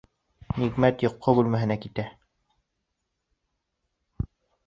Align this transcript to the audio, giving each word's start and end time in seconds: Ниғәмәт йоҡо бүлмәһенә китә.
Ниғәмәт 0.61 1.03
йоҡо 1.07 1.33
бүлмәһенә 1.39 1.75
китә. 1.83 2.07